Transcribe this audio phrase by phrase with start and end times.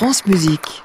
[0.00, 0.82] France Musique.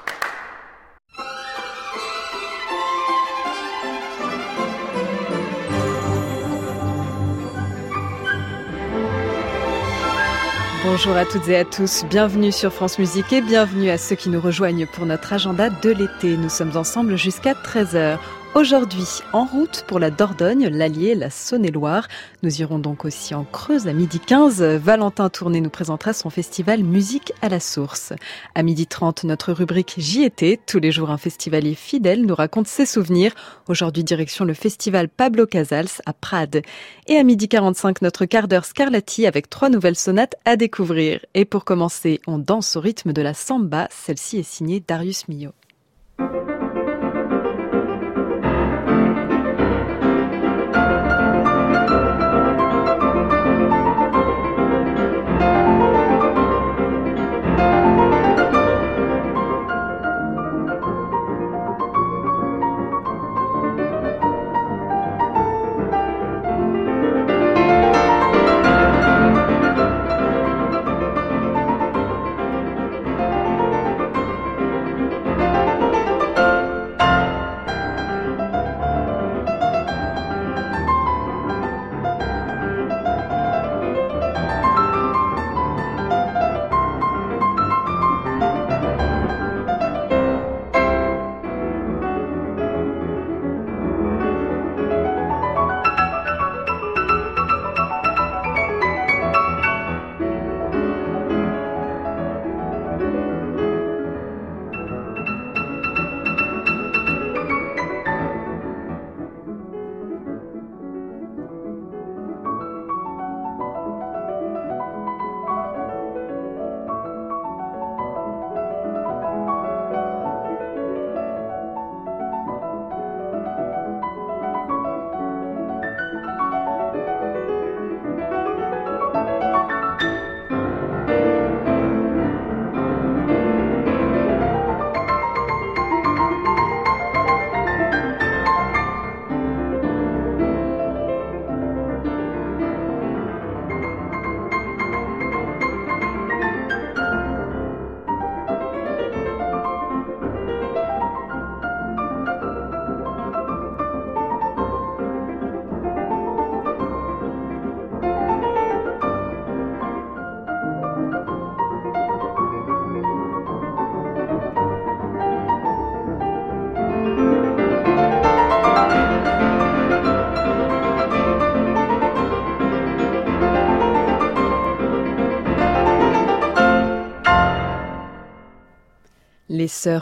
[10.84, 14.28] Bonjour à toutes et à tous, bienvenue sur France Musique et bienvenue à ceux qui
[14.28, 16.36] nous rejoignent pour notre agenda de l'été.
[16.36, 18.18] Nous sommes ensemble jusqu'à 13h.
[18.56, 22.08] Aujourd'hui, en route pour la Dordogne, l'Allier, la Saône-et-Loire.
[22.42, 24.62] Nous irons donc aussi en Creuse à midi 15.
[24.62, 28.14] Valentin Tourné nous présentera son festival Musique à la source.
[28.54, 30.58] À midi 30, notre rubrique J'y étais.
[30.66, 33.34] Tous les jours, un festivalier fidèle nous raconte ses souvenirs.
[33.68, 36.62] Aujourd'hui, direction le festival Pablo Casals à Prades.
[37.08, 41.20] Et à midi 45, notre quart d'heure Scarlatti avec trois nouvelles sonates à découvrir.
[41.34, 43.86] Et pour commencer, on danse au rythme de la samba.
[43.90, 45.52] Celle-ci est signée Darius Milhaud.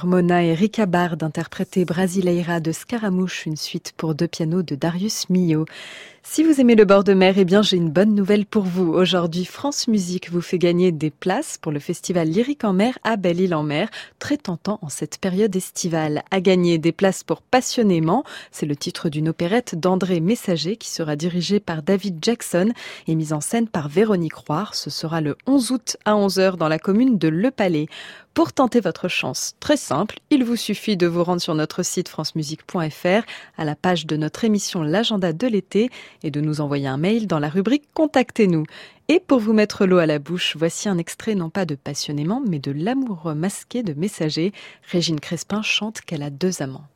[0.05, 5.31] Mona et Rika Bard interprétaient Brasileira de Scaramouche, une suite pour deux pianos de Darius
[5.31, 5.67] Milhaud.
[6.27, 8.95] Si vous aimez le bord de mer, eh bien, j'ai une bonne nouvelle pour vous.
[8.95, 13.17] Aujourd'hui, France Musique vous fait gagner des places pour le festival Lyrique en mer à
[13.17, 16.23] Belle-Île-en-Mer, très tentant en cette période estivale.
[16.31, 21.15] À gagner des places pour Passionnément, c'est le titre d'une opérette d'André Messager qui sera
[21.15, 22.73] dirigée par David Jackson
[23.07, 24.75] et mise en scène par Véronique Roire.
[24.75, 27.87] Ce sera le 11 août à 11h dans la commune de Le Palais.
[28.35, 32.09] Pour tenter votre chance, très simple, il vous suffit de vous rendre sur notre site
[32.09, 33.23] francemusique.fr
[33.57, 35.89] à la page de notre émission L'agenda de l'été
[36.25, 38.65] et de nous envoyer un mail dans la rubrique Contactez-nous.
[39.07, 42.43] Et pour vous mettre l'eau à la bouche, voici un extrait non pas de Passionnément,
[42.45, 44.53] mais de L'amour masqué de Messager.
[44.91, 46.89] Régine Crespin chante qu'elle a deux amants.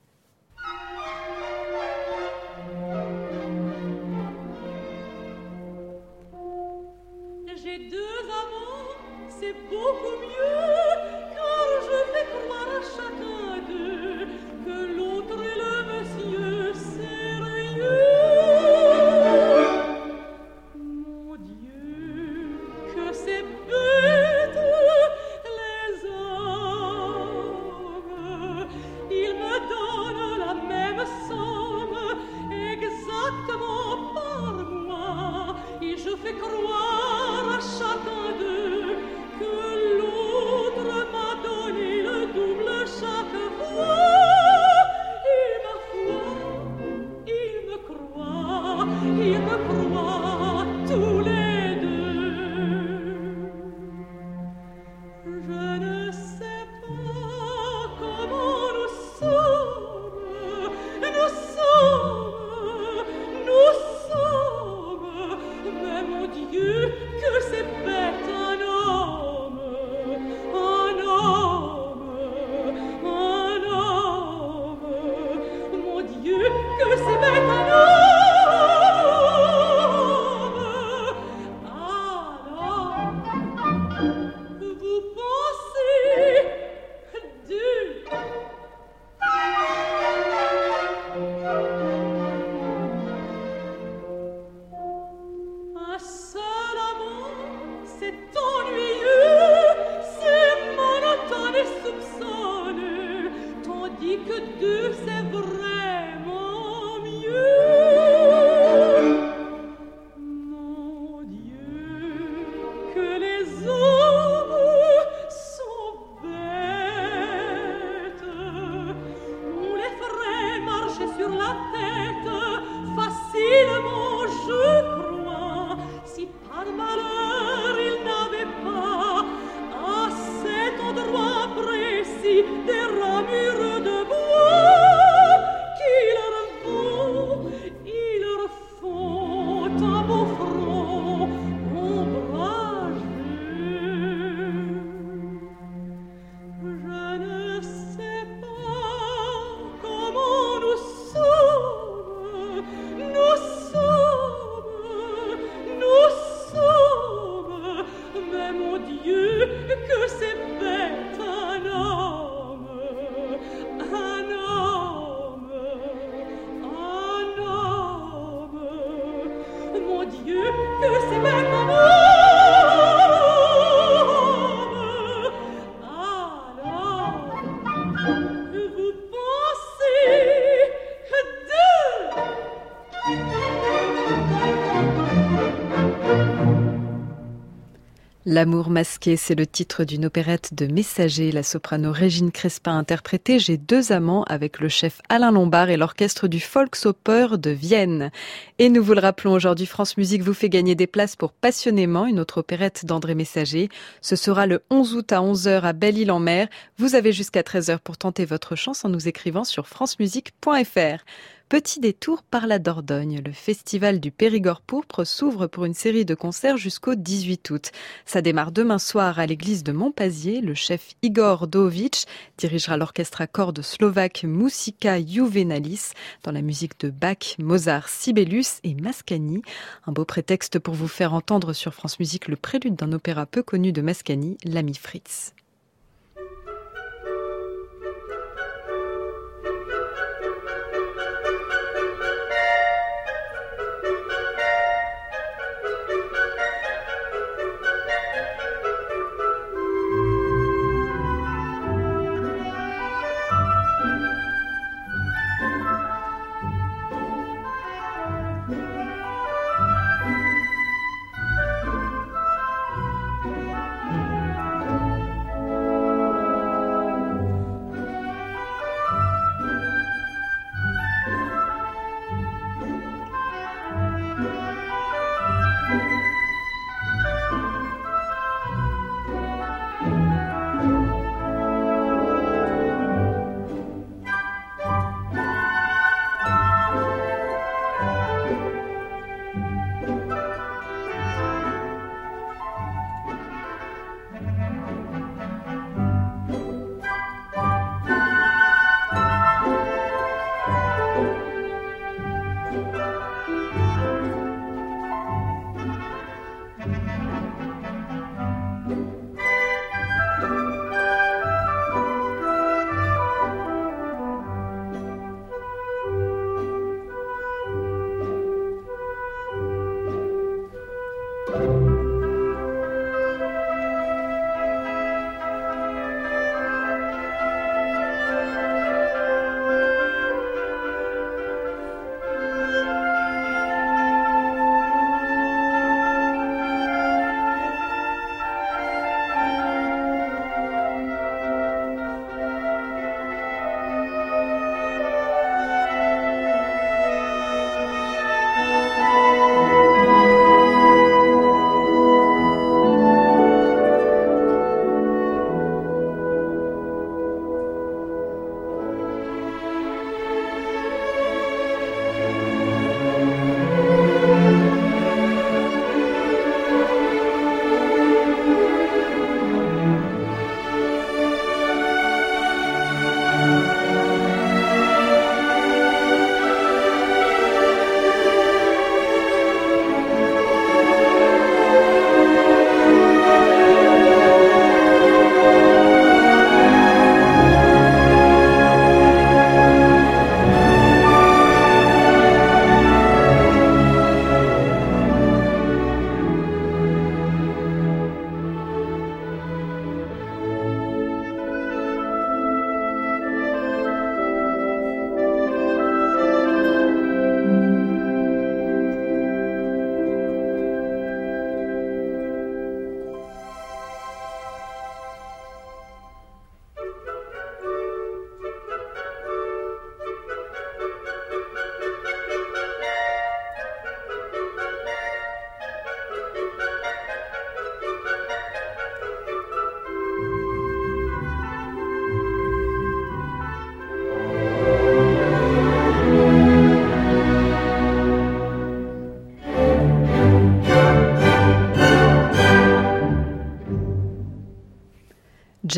[188.39, 191.33] L'amour masqué, c'est le titre d'une opérette de Messager.
[191.33, 196.29] La soprano Régine Crespin interprétée J'ai deux amants avec le chef Alain Lombard et l'orchestre
[196.29, 198.13] du Volksoper de Vienne.
[198.61, 202.07] Et nous vous le rappelons aujourd'hui, France Musique vous fait gagner des places pour Passionnément,
[202.07, 203.71] une autre opérette d'André Messager.
[204.03, 206.47] Ce sera le 11 août à 11h à Belle-Île-en-Mer.
[206.77, 211.03] Vous avez jusqu'à 13h pour tenter votre chance en nous écrivant sur francemusique.fr.
[211.49, 213.23] Petit détour par la Dordogne.
[213.25, 217.71] Le festival du Périgord pourpre s'ouvre pour une série de concerts jusqu'au 18 août.
[218.05, 220.43] Ça démarre demain soir à l'église de Montpazier.
[220.43, 222.05] Le chef Igor Dovic
[222.37, 225.93] dirigera l'orchestre à cordes slovaque Musica Juvenalis
[226.23, 229.41] dans la musique de Bach, Mozart, Sibelius et Mascagni.
[229.87, 233.43] Un beau prétexte pour vous faire entendre sur France Musique le prélude d'un opéra peu
[233.43, 235.33] connu de Mascagni, l'ami Fritz.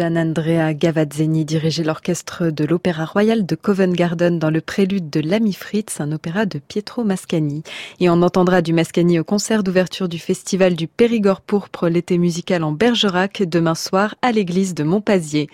[0.01, 5.21] Gian Andrea Gavazzeni dirigeait l'orchestre de l'Opéra Royal de Covent Garden dans le prélude de
[5.21, 7.63] L'Ami Fritz, un opéra de Pietro Mascagni.
[7.99, 12.65] Et on entendra du Mascagni au concert d'ouverture du festival du Périgord pourpre l'été musical
[12.65, 15.51] en Bergerac demain soir à l'église de Montpazier.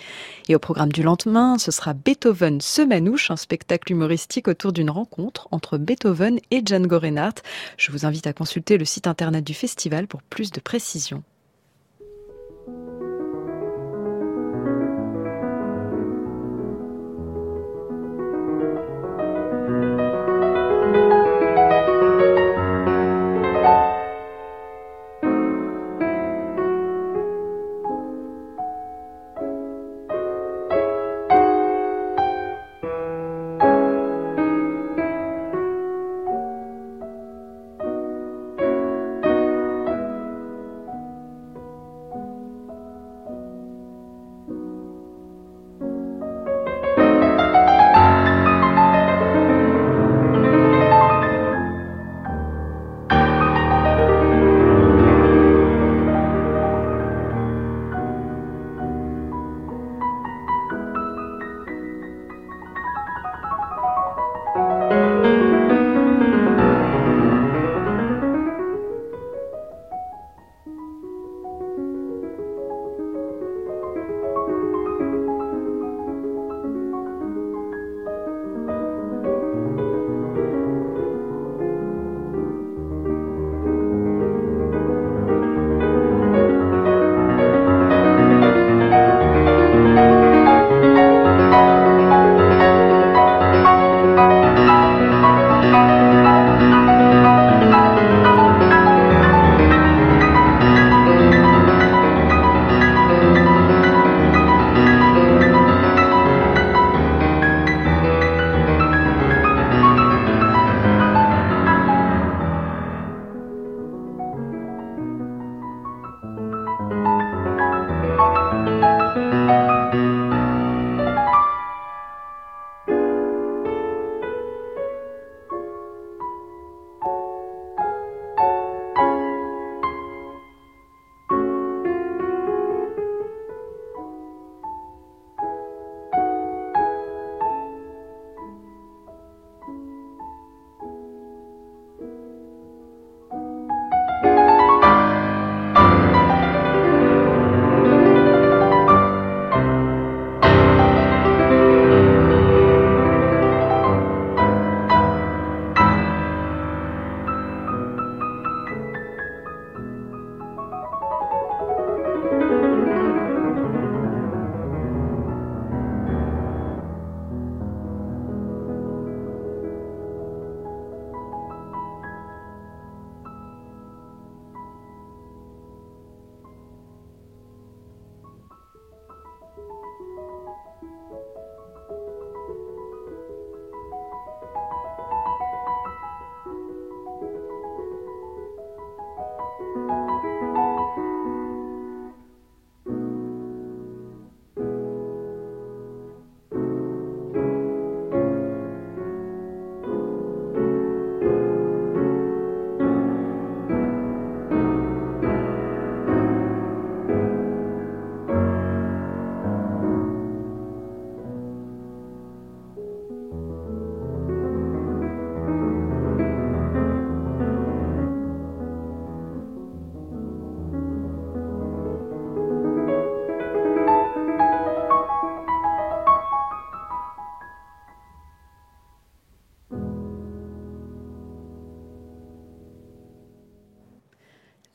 [0.49, 4.91] Et au programme du lendemain, ce sera Beethoven se manouche, un spectacle humoristique autour d'une
[4.91, 7.43] rencontre entre Beethoven et Django Reinhardt.
[7.79, 11.25] Je vous invite à consulter le site internet du festival pour plus de précisions.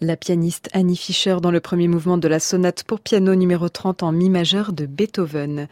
[0.03, 4.01] La pianiste Annie Fischer dans le premier mouvement de la sonate pour piano numéro 30
[4.01, 5.67] en mi majeur de Beethoven.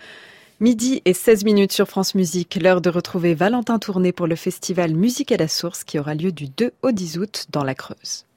[0.59, 4.93] Midi et 16 minutes sur France Musique, l'heure de retrouver Valentin Tourné pour le festival
[4.93, 8.27] Musique à la Source qui aura lieu du 2 au 10 août dans la Creuse.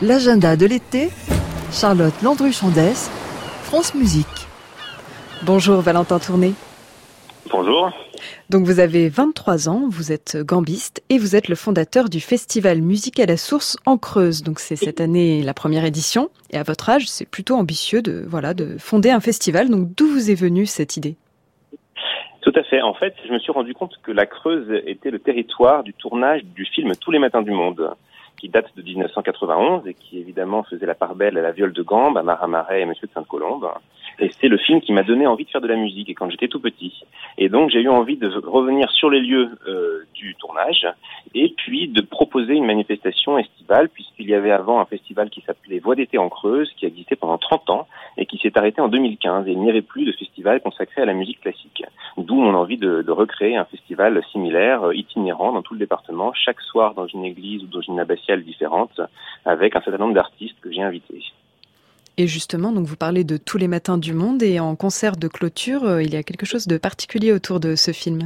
[0.00, 1.10] L'agenda de l'été,
[1.72, 3.10] Charlotte Landru-Chandès,
[3.64, 4.46] France Musique.
[5.42, 6.54] Bonjour Valentin Tourné.
[7.50, 7.90] Bonjour.
[8.50, 12.80] Donc vous avez 23 ans, vous êtes gambiste et vous êtes le fondateur du festival
[12.80, 14.42] Musique à la Source en Creuse.
[14.42, 18.24] Donc c'est cette année la première édition et à votre âge, c'est plutôt ambitieux de
[18.26, 19.68] voilà de fonder un festival.
[19.68, 21.16] Donc d'où vous est venue cette idée?
[22.42, 22.80] Tout à fait.
[22.80, 26.44] En fait, je me suis rendu compte que la Creuse était le territoire du tournage
[26.44, 27.90] du film Tous les matins du monde
[28.36, 31.82] qui date de 1991 et qui évidemment faisait la part belle à la viole de
[31.82, 33.68] Gambe, à Marais et Monsieur de Sainte-Colombe.
[34.18, 36.48] Et c'est le film qui m'a donné envie de faire de la musique quand j'étais
[36.48, 37.04] tout petit.
[37.36, 40.86] Et donc j'ai eu envie de revenir sur les lieux euh, du tournage
[41.34, 45.80] et puis de proposer une manifestation estivale puisqu'il y avait avant un festival qui s'appelait
[45.80, 49.46] Voix d'été en Creuse qui existait pendant 30 ans et qui s'est arrêté en 2015
[49.48, 51.84] et il n'y avait plus de festival consacré à la musique classique.
[52.16, 56.32] D'où mon envie de, de, recréer un festival similaire, euh, itinérant dans tout le département,
[56.32, 59.00] chaque soir dans une église ou dans une abbatiale différente
[59.44, 61.22] avec un certain nombre d'artistes que j'ai invités.
[62.18, 65.28] Et justement, donc vous parlez de tous les matins du monde et en concert de
[65.28, 68.20] clôture, euh, il y a quelque chose de particulier autour de ce film.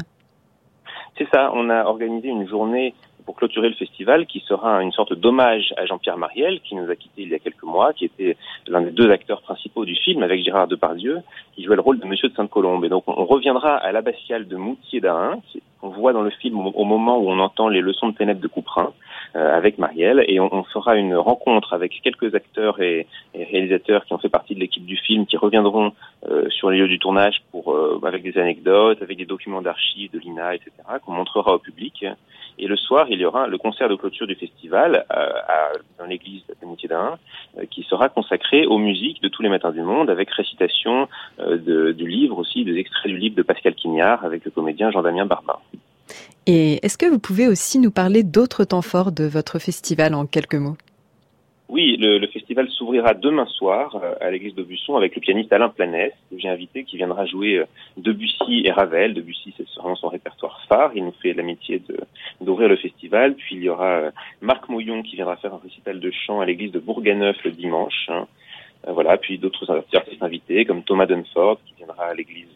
[1.19, 2.95] C'est ça, on a organisé une journée
[3.27, 6.95] pour clôturer le festival qui sera une sorte d'hommage à Jean-Pierre Mariel qui nous a
[6.97, 8.37] quittés il y a quelques mois, qui était
[8.69, 11.19] l'un des deux acteurs principaux du film avec Gérard Depardieu,
[11.55, 12.85] qui jouait le rôle de Monsieur de Sainte-Colombe.
[12.85, 15.41] Et donc on reviendra à l'abbatiale de Moutier d'Ain,
[15.81, 18.49] qu'on voit dans le film au moment où on entend les leçons de ténèbres de
[18.49, 18.93] Couperin
[19.35, 24.13] avec Marielle et on, on, fera une rencontre avec quelques acteurs et, et, réalisateurs qui
[24.13, 25.93] ont fait partie de l'équipe du film qui reviendront
[26.29, 30.11] euh, sur les lieux du tournage pour euh, avec des anecdotes, avec des documents d'archives
[30.11, 30.73] de l'INA, etc.
[31.05, 32.05] qu'on montrera au public.
[32.59, 36.05] Et le soir, il y aura le concert de clôture du festival euh, à, dans
[36.05, 37.19] l'église de Moutier d'Ain,
[37.71, 42.07] qui sera consacré aux musiques de tous les matins du monde, avec récitation de, du
[42.07, 45.57] livre aussi, des extraits du livre de Pascal Quignard avec le comédien Jean-Damien Barbin.
[46.53, 50.27] Et est-ce que vous pouvez aussi nous parler d'autres temps forts de votre festival en
[50.27, 50.77] quelques mots?
[51.69, 55.69] Oui, le, festival s'ouvrira demain soir euh, à l'église de Busson avec le pianiste Alain
[55.69, 57.67] Planès, que j'ai invité, qui viendra jouer euh,
[57.99, 59.15] Debussy et Ravel.
[59.15, 60.91] Debussy, c'est vraiment son répertoire phare.
[60.97, 61.81] Il nous fait l'amitié
[62.41, 63.37] d'ouvrir le festival.
[63.37, 64.11] Puis il y aura euh,
[64.41, 68.09] Marc Mouillon qui viendra faire un récital de chant à l'église de Bourganeuf le dimanche.
[68.09, 68.27] Hein.
[68.89, 72.49] Voilà, puis d'autres artistes invités comme Thomas Dunford qui viendra à l'église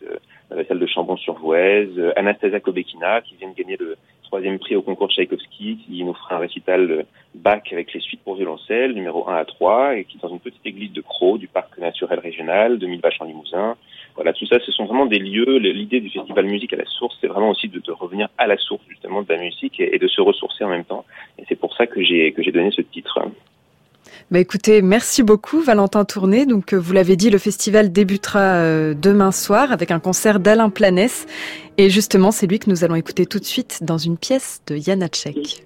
[0.51, 3.97] la salle de Chambon-sur-Vouez, Anastasia Kobekina qui vient de gagner le
[4.35, 8.35] troisième prix au concours Tchaïkovski, qui nous fera un récital bac avec les suites pour
[8.35, 11.47] violoncelle, numéro 1 à 3, et qui est dans une petite église de Croix, du
[11.47, 13.77] parc naturel régional, de Mille-Vaches en Limousin.
[14.17, 15.59] Voilà, tout ça, ce sont vraiment des lieux.
[15.59, 18.57] L'idée du festival musique à la source, c'est vraiment aussi de, de, revenir à la
[18.57, 21.05] source justement de la musique et, et de se ressourcer en même temps.
[21.39, 23.21] Et c'est pour ça que j'ai que j'ai donné ce titre.
[24.31, 26.47] Bah écoutez, merci beaucoup Valentin Tourné.
[26.47, 30.71] Donc euh, vous l'avez dit, le festival débutera euh, demain soir avec un concert d'Alain
[30.71, 31.27] Planès.
[31.77, 34.77] Et justement, c'est lui que nous allons écouter tout de suite dans une pièce de
[34.77, 35.65] Janacek.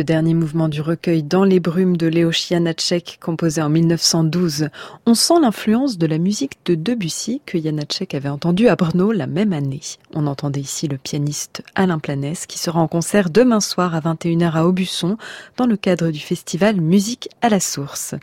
[0.00, 4.70] Le dernier mouvement du recueil Dans les brumes de Léo Janacek, composé en 1912.
[5.04, 9.26] On sent l'influence de la musique de Debussy que Janacek avait entendu à Brno la
[9.26, 9.82] même année.
[10.14, 14.52] On entendait ici le pianiste Alain Planès qui sera en concert demain soir à 21h
[14.52, 15.18] à Aubusson
[15.58, 18.14] dans le cadre du festival Musique à la source.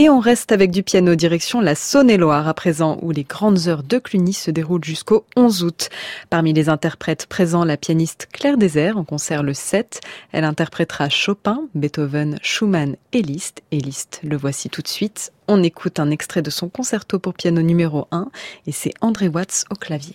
[0.00, 3.82] Et on reste avec du piano direction la Saône-et-Loire à présent, où les grandes heures
[3.82, 5.88] de Cluny se déroulent jusqu'au 11 août.
[6.30, 10.00] Parmi les interprètes présents, la pianiste Claire Désert en concert le 7.
[10.30, 13.62] Elle interprétera Chopin, Beethoven, Schumann et Liszt.
[13.72, 15.32] Et Liszt, le voici tout de suite.
[15.48, 18.28] On écoute un extrait de son concerto pour piano numéro 1
[18.68, 20.14] et c'est André Watts au clavier.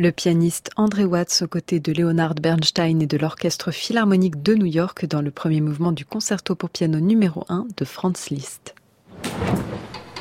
[0.00, 4.64] Le pianiste André Watts aux côtés de Leonard Bernstein et de l'Orchestre Philharmonique de New
[4.64, 8.76] York dans le premier mouvement du concerto pour piano numéro 1 de Franz Liszt.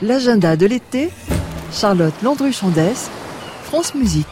[0.02, 1.10] L'agenda de l'été,
[1.72, 3.12] Charlotte Landru-Chandès,
[3.66, 4.26] France Musique.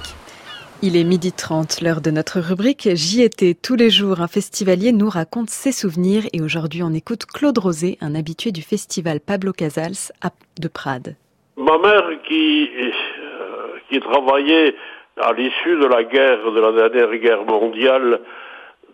[0.82, 3.54] Il est midi 30, l'heure de notre rubrique J'y étais.
[3.54, 8.00] Tous les jours, un festivalier nous raconte ses souvenirs et aujourd'hui on écoute Claude Rosé,
[8.02, 10.12] un habitué du festival Pablo Casals
[10.60, 11.16] de Prades.
[11.56, 14.74] Ma mère qui, euh, qui travaillait
[15.22, 18.20] à l'issue de la guerre, de la dernière guerre mondiale,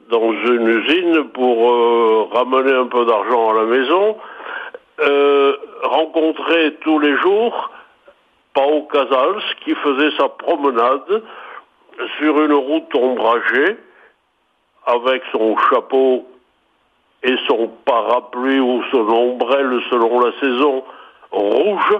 [0.09, 4.17] dans une usine pour euh, ramener un peu d'argent à la maison,
[4.99, 7.71] euh, rencontrait tous les jours
[8.53, 11.23] Pau Casals qui faisait sa promenade
[12.19, 13.77] sur une route ombragée
[14.85, 16.27] avec son chapeau
[17.23, 20.83] et son parapluie ou son ombrelle selon la saison
[21.31, 21.99] rouge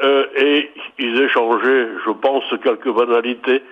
[0.00, 3.62] euh, et ils échangeaient, je pense, quelques banalités.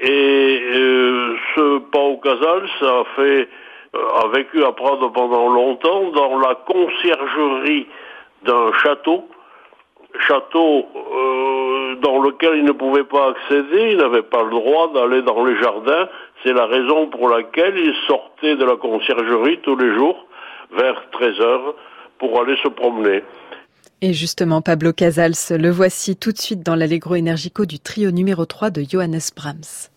[0.00, 3.48] Et euh, ce Pau Casals a fait,
[3.94, 7.86] euh, a vécu à Prades pendant longtemps dans la conciergerie
[8.42, 9.28] d'un château,
[10.18, 10.86] château
[12.00, 15.56] dans lequel il ne pouvait pas accéder, il n'avait pas le droit d'aller dans les
[15.56, 16.08] jardins.
[16.42, 20.26] C'est la raison pour laquelle il sortait de la conciergerie tous les jours
[20.72, 21.74] vers 13 heures
[22.18, 23.22] pour aller se promener.
[24.00, 28.44] Et justement, Pablo Casals, le voici tout de suite dans l'Allegro Energico du trio numéro
[28.44, 29.88] 3 de Johannes Brahms.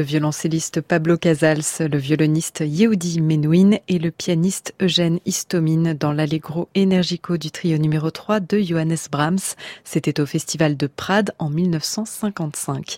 [0.00, 6.70] Le violoncelliste Pablo Casals, le violoniste Yehudi Menuhin et le pianiste Eugène Istomine dans l'Allegro
[6.74, 9.56] Energico du trio numéro 3 de Johannes Brahms.
[9.84, 12.96] C'était au Festival de Prades en 1955.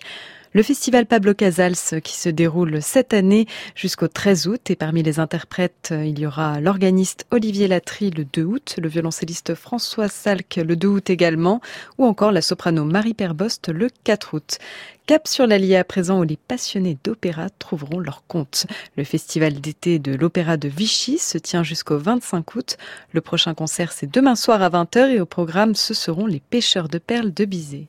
[0.55, 5.19] Le festival Pablo Casals qui se déroule cette année jusqu'au 13 août et parmi les
[5.19, 10.75] interprètes, il y aura l'organiste Olivier Latry le 2 août, le violoncelliste François Salk le
[10.75, 11.59] 2 août également
[11.97, 14.59] ou encore la soprano Marie Perbost le 4 août.
[15.07, 18.67] Cap sur l'Allier à présent où les passionnés d'opéra trouveront leur compte.
[18.95, 22.77] Le festival d'été de l'opéra de Vichy se tient jusqu'au 25 août.
[23.11, 26.89] Le prochain concert c'est demain soir à 20h et au programme ce seront les pêcheurs
[26.89, 27.87] de perles de Bizet.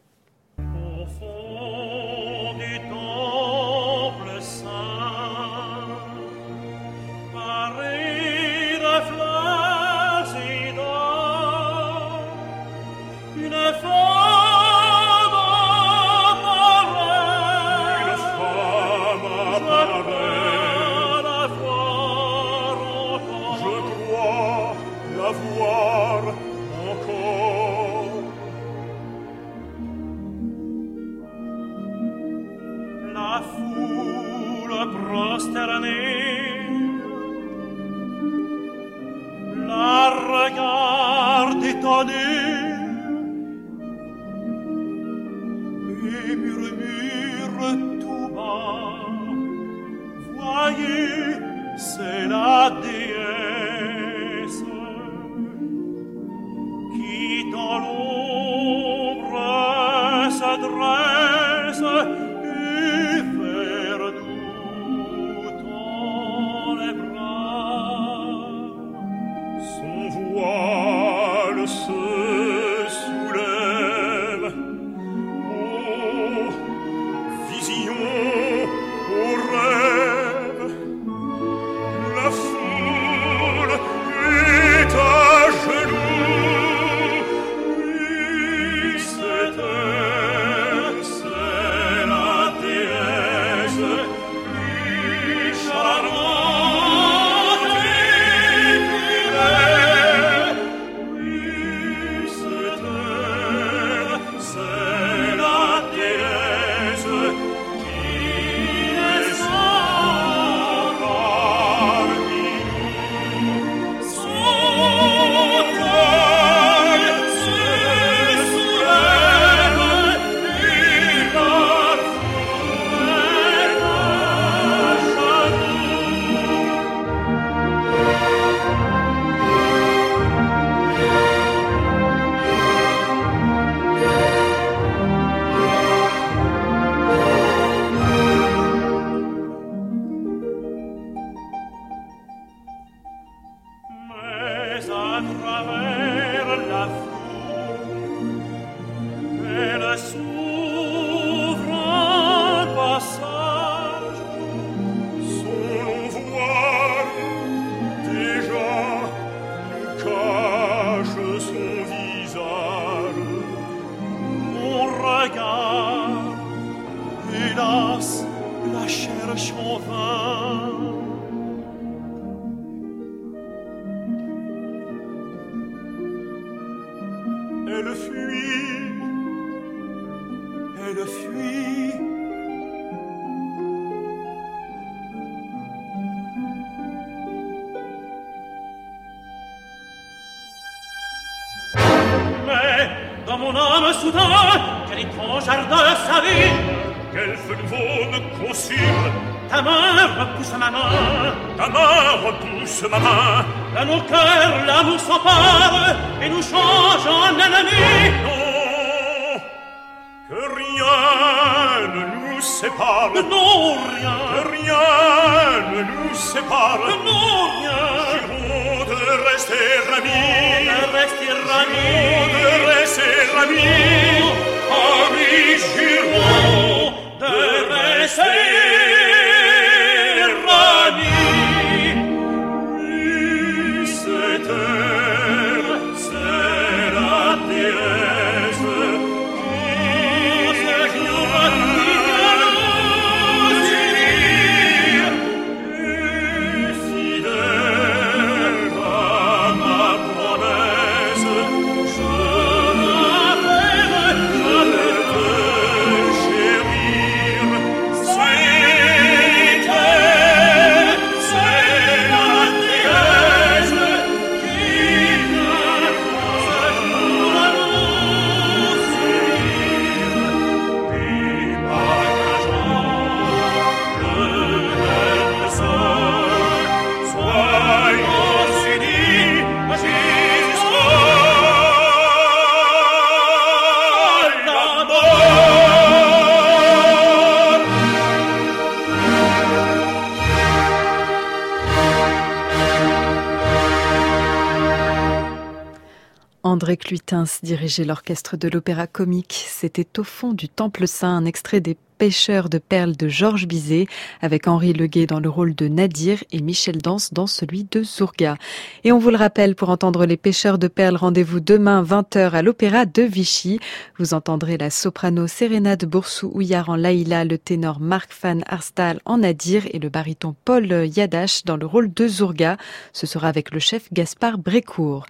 [297.43, 299.45] Dirigeait l'orchestre de l'opéra comique.
[299.49, 303.87] C'était au fond du Temple Saint, un extrait des Pêcheurs de perles de Georges Bizet,
[304.21, 308.37] avec Henri Leguet dans le rôle de Nadir et Michel Dance dans celui de Zourga.
[308.83, 312.43] Et on vous le rappelle, pour entendre les Pêcheurs de perles, rendez-vous demain 20h à
[312.43, 313.61] l'opéra de Vichy.
[313.99, 319.63] Vous entendrez la soprano Sérénade Boursou-Houillard en Laïla, le ténor Marc Van Arstal en Nadir
[319.73, 322.57] et le baryton Paul Yadash dans le rôle de Zourga.
[322.93, 325.07] Ce sera avec le chef Gaspard Brécourt.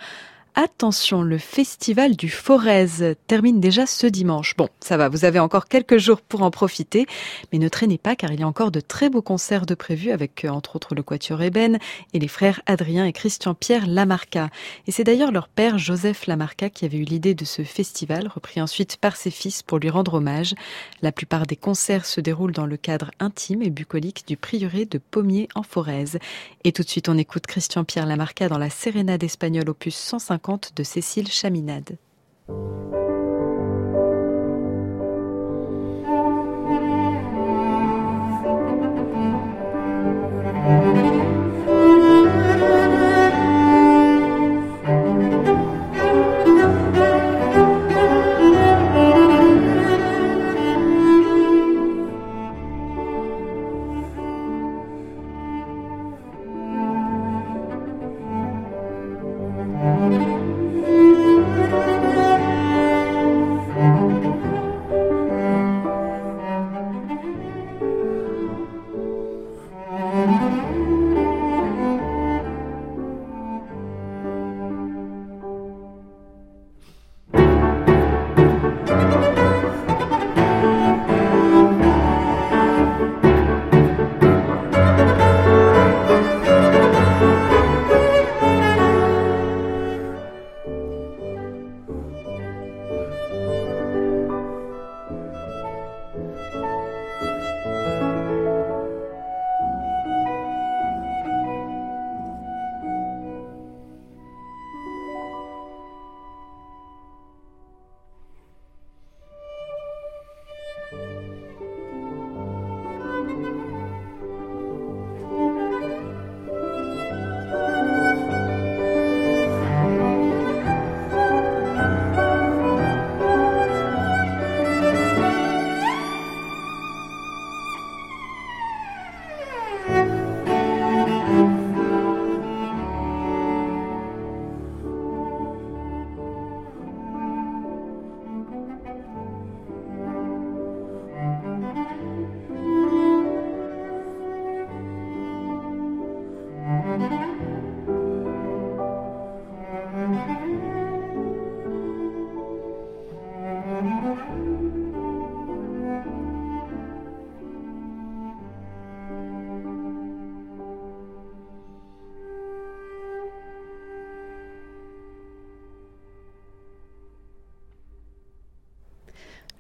[0.57, 4.55] Attention, le festival du Forez termine déjà ce dimanche.
[4.57, 7.07] Bon, ça va, vous avez encore quelques jours pour en profiter,
[7.53, 10.13] mais ne traînez pas car il y a encore de très beaux concerts de prévus
[10.13, 11.79] avec euh, entre autres le Quatuor Eben
[12.13, 14.49] et les frères Adrien et Christian-Pierre Lamarca.
[14.87, 18.61] Et c'est d'ailleurs leur père Joseph Lamarca qui avait eu l'idée de ce festival, repris
[18.61, 20.55] ensuite par ses fils pour lui rendre hommage.
[21.03, 24.99] La plupart des concerts se déroulent dans le cadre intime et bucolique du prieuré de
[24.99, 26.21] Pommier en Forez.
[26.63, 30.44] Et tout de suite, on écoute Christian-Pierre Lamarca dans la Sérénade espagnole opus 150
[30.77, 31.97] de Cécile Chaminade.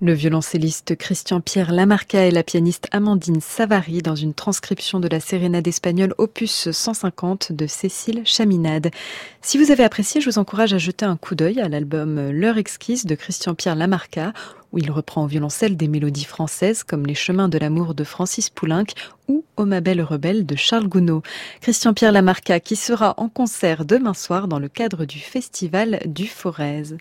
[0.05, 5.67] Le violoncelliste Christian-Pierre Lamarca et la pianiste Amandine Savary dans une transcription de la sérénade
[5.67, 8.91] espagnole opus 150 de Cécile Chaminade.
[9.41, 12.59] Si vous avez apprécié, je vous encourage à jeter un coup d'œil à l'album L'heure
[12.59, 14.35] exquise de Christian-Pierre Lamarca
[14.73, 18.51] où il reprend au violoncelle des mélodies françaises comme Les chemins de l'amour de Francis
[18.51, 18.85] Poulenc
[19.29, 21.23] ou Ô ma belle rebelle de Charles Gounod.
[21.63, 26.99] Christian-Pierre Lamarca qui sera en concert demain soir dans le cadre du festival du Forez.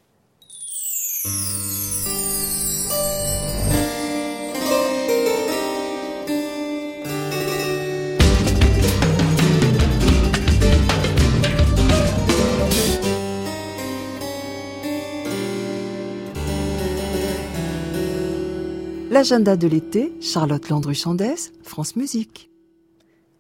[19.14, 22.50] L'agenda de l'été, Charlotte Landru-Chandès, France Musique.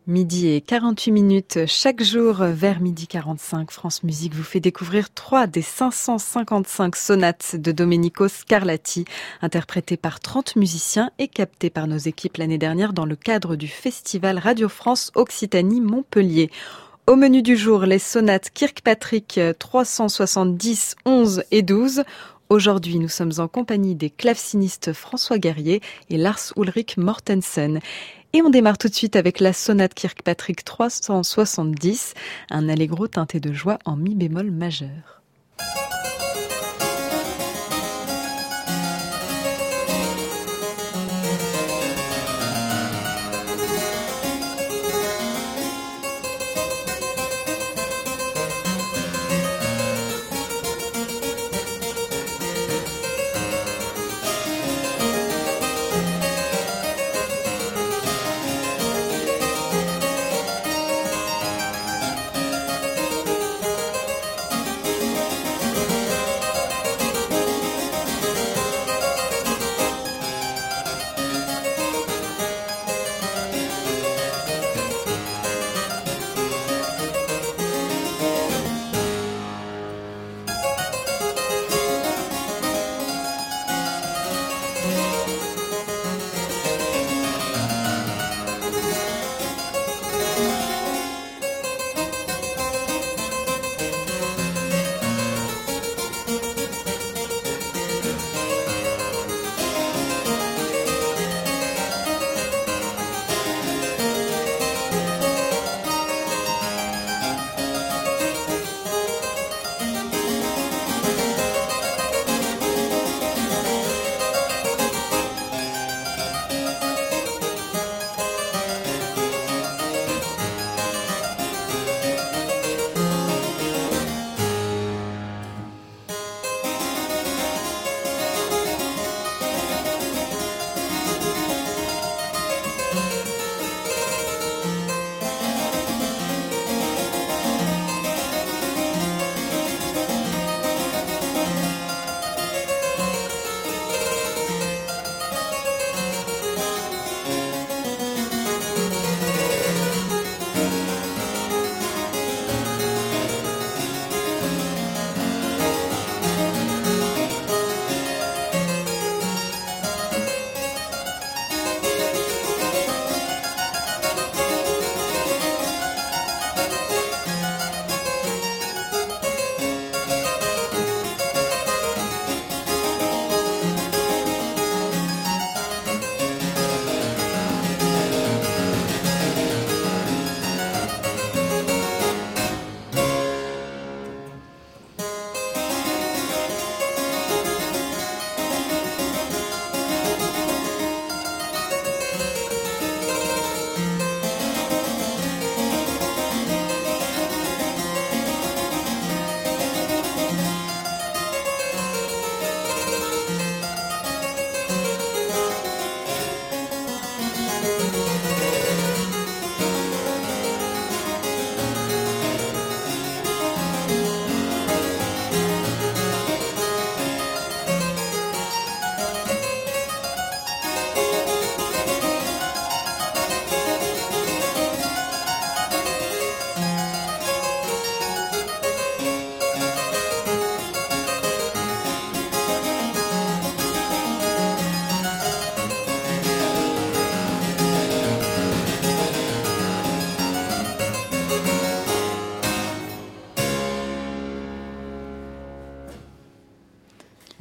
[0.05, 3.71] Midi et 48 minutes chaque jour vers midi 45.
[3.71, 9.05] France Musique vous fait découvrir trois des 555 sonates de Domenico Scarlatti,
[9.41, 13.67] interprétées par 30 musiciens et captées par nos équipes l'année dernière dans le cadre du
[13.67, 16.51] festival Radio France Occitanie Montpellier.
[17.05, 22.03] Au menu du jour, les sonates Kirkpatrick 370, 11 et 12
[22.53, 25.81] Aujourd'hui, nous sommes en compagnie des clavecinistes François Guerrier
[26.11, 27.79] et Lars Ulrich Mortensen.
[28.33, 32.13] Et on démarre tout de suite avec la sonate Kirkpatrick 370,
[32.51, 35.22] un allegro teinté de joie en mi bémol majeur.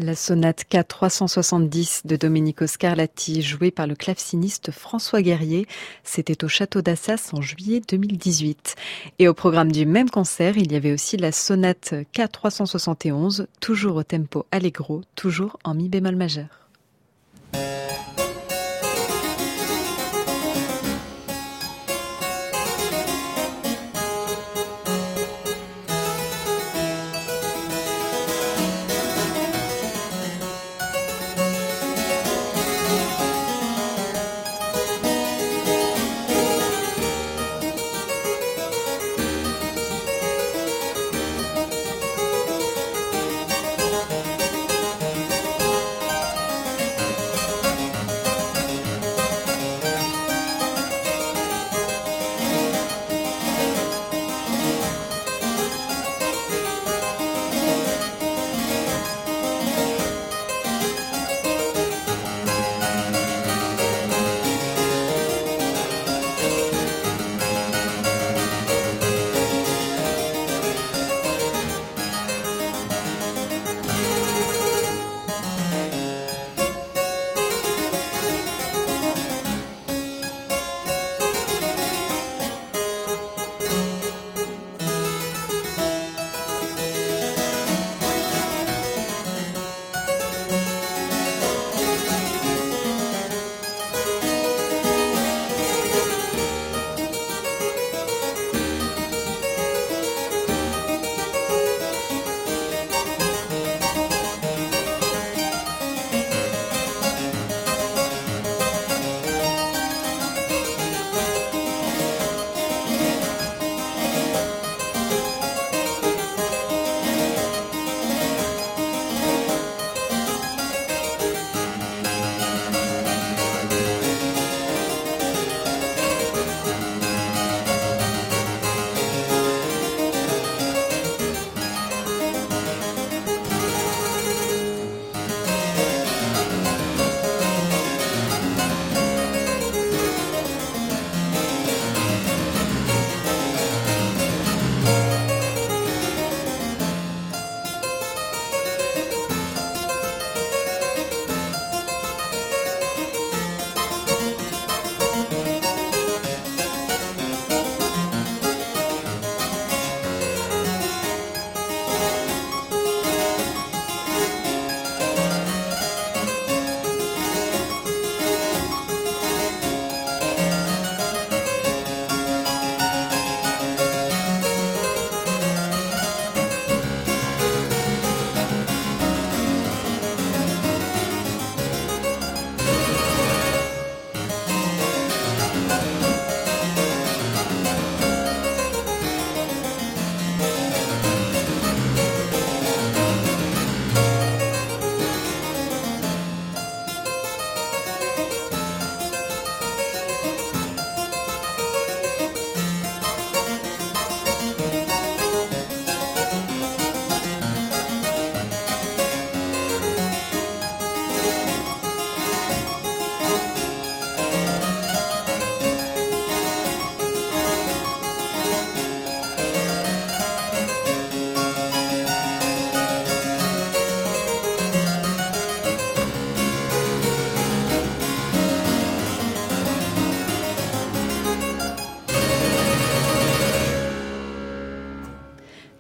[0.03, 5.68] La sonate K370 de Domenico Scarlatti, jouée par le claveciniste François Guerrier,
[6.03, 8.74] c'était au château d'Assas en juillet 2018.
[9.20, 14.03] Et au programme du même concert, il y avait aussi la sonate K371, toujours au
[14.03, 16.61] tempo allegro, toujours en mi bémol majeur.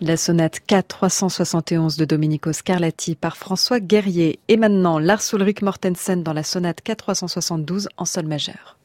[0.04, 4.40] La sonate K371 de Domenico Scarlatti par François Guerrier.
[4.48, 8.78] Et maintenant, Lars Ulrich Mortensen dans la sonate K372 en sol majeur.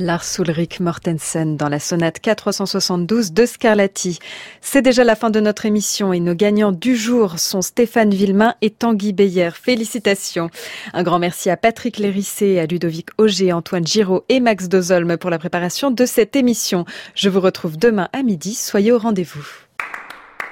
[0.00, 4.18] Lars Ulrich Mortensen dans la sonate 472 de Scarlatti.
[4.60, 8.54] C'est déjà la fin de notre émission et nos gagnants du jour sont Stéphane Villemain
[8.62, 9.50] et Tanguy Beyer.
[9.54, 10.50] Félicitations.
[10.94, 15.30] Un grand merci à Patrick Lérissé, à Ludovic Auger, Antoine Giraud et Max Dozolme pour
[15.30, 16.84] la préparation de cette émission.
[17.14, 18.54] Je vous retrouve demain à midi.
[18.54, 19.46] Soyez au rendez-vous.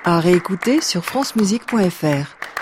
[0.04, 2.57] À réécouter sur francemusique.fr.